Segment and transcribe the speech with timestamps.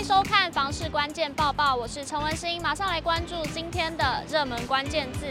[0.00, 5.26] 迎收看房市关键报报，我是陈文心，马上来关注今天的热门关键字。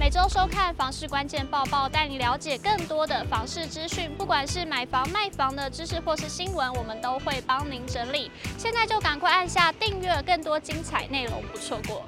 [0.00, 8.30] 每周收看房市关键报报，带你了解更多的房市资讯，不管是买房卖房的知识或是新闻，我们都会帮您整理。
[8.56, 12.02] 现在就赶快按下订阅，更多精彩内容不错过。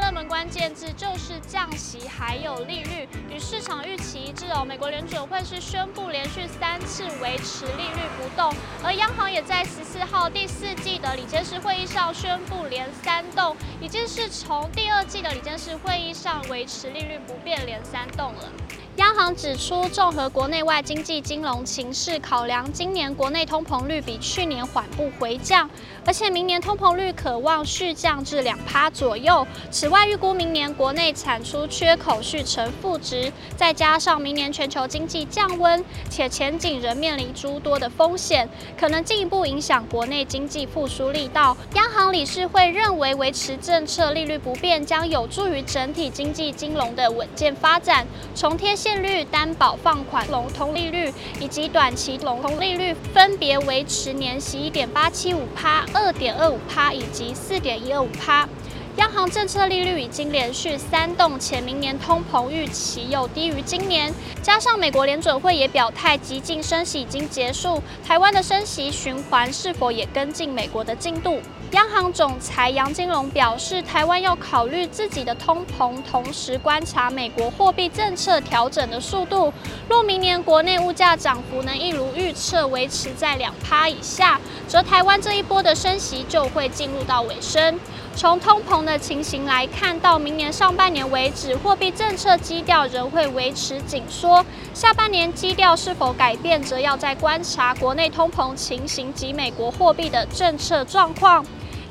[0.00, 4.64] 热门关键字就是降息，还有利率与市场预期一致哦。
[4.64, 8.52] 美国联准会是宣布连续三次维持利率不动，
[8.84, 18.50] 而央行也在十四号第四季的理监事会议上宣布连三动，已经是从第二季的理监事会议上维持利率不变连三动了。
[18.96, 25.68] 央行指出，综合国内外经济金融情势考量，今年国内通膨率比去年缓步回降，
[26.06, 29.46] 而且明年通膨率可望续降至两趴左右。
[29.86, 41.56] 此外，预估明年国内产出缺口续呈负值，再加上明年全球经济降温，且前景仍面临诸多的风险，可能进一步影响国内经济复苏力道。
[41.74, 48.74] 央行理事会认为，维持政策利率不变，将有助于整体经济金融的稳健发展，重贴。
[48.74, 58.48] 现率、担保放款融通利率以及短期融通利率分别维持年息一点八七五趴、二点二五趴以及四点一二五趴。
[58.96, 64.10] 央行政策利率已经连续三动，且明年通膨预期又低于今年，
[64.42, 71.42] 加上美国联准会也表态，急进升息已经结束，台湾的升息循环是否也跟进美国的进度？
[71.72, 79.52] 央行总裁杨金龙表示，台湾要考虑自己的通膨，同时观察美国货币政策调整的速度。
[79.90, 87.78] 若明年国内物价涨幅能一如预测维持在两趴以下，则台湾这一波的升息就会进入到尾声。
[88.16, 94.42] 从通膨的情形来看，到明年上半年为止，货币政策基调仍会维持紧缩。
[94.72, 101.44] 下半年基调是否改变，则要再观察国内通膨情形及美国货币的政策状况。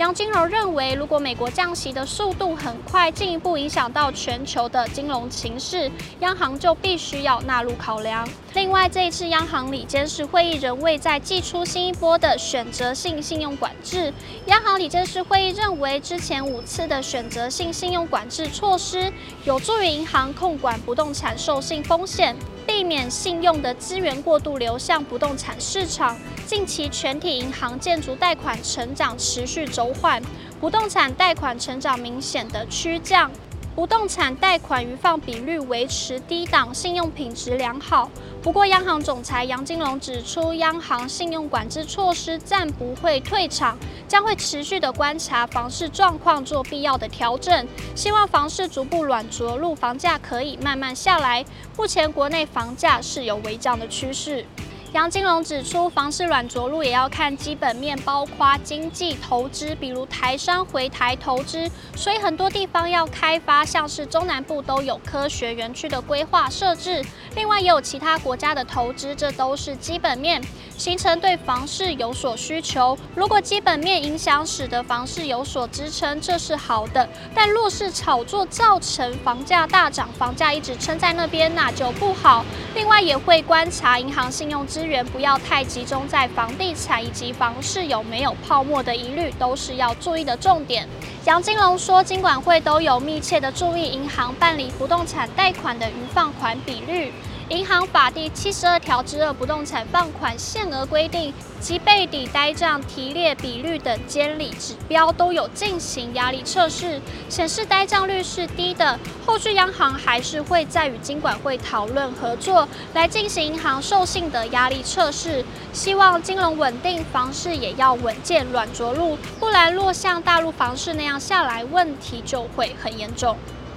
[0.00, 8.26] 杨金龙认为，如果美国降息的速度很快，进一步影响到全球的金融情势，央行就必须要纳入考量。
[8.54, 14.10] 另外，这一次央行理监事会议仍未再祭出新一波的选择性信用管制。
[14.46, 19.12] 央行理监事会议认为，之前五次的选择性信用管制措施，
[19.44, 22.34] 有助于银行控管不动产授信风险。
[22.72, 26.16] 避免信用的资源过度流向不动产市场。
[26.46, 30.22] 近期全体银行建筑贷款成长持续走缓，
[30.60, 33.28] 不动产贷款成长明显的趋降。
[33.74, 38.10] 不动产贷款余放比率维持低档，信用品质良好。
[38.42, 47.66] 不过，央行总裁杨金龙指出，央行信用管制措施暂不会退场，将会持续的观察房市状况，做必要的调整。
[47.94, 51.44] 希望房市逐步软着陆，房价可以慢慢下来。
[51.76, 54.44] 目前国内房价是有微降的趋势。
[54.92, 67.04] 杨金龙指出，房市软着陆也要看基本面，包括经济投资，比如台商回台投资，所以很多地方要开发，像是中南部都有科学园区的规划设置，
[67.36, 70.42] 另外也有其他国家的投资，这都是基本面，
[70.76, 72.98] 形成对房市有所需求。
[73.14, 82.44] 如果基本面影响使得房市有所支撑，这是好的；但若是炒作造成房价大涨，房价一直撑在那边，那就不好。
[82.74, 90.88] 另外也会观察银行信用资源不要太集中在房地产以及房市有没有泡沫的疑虑，都是要注意的重点。
[91.26, 97.12] 杨金龙说，金管会都有密切的注意银行办理不动产贷款的余放款比率。
[97.50, 108.96] 银行法第七十二条之二不动产放款限额规定及备抵呆账提列比率等监理指标都有进行压力测试，显示呆账率是低的。
[109.26, 115.44] 后续央行还是会再与金管会讨论合作，来进行银行授信的压力测试。
[115.72, 123.36] 希望金融稳定，房市也要稳健软着陆，不然若像大陆房市那样下来，问题就会很严重。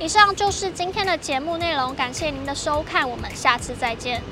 [0.00, 4.22] 以上就是今天的节目内容，感谢您的收看，我们下次再见。